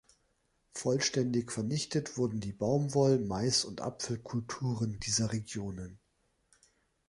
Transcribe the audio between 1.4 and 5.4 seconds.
vernichtet wurden die Baumwoll-, Mais-, und Apfelkulturen dieser